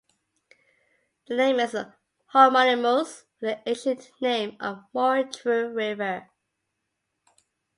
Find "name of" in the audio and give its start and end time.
4.19-4.85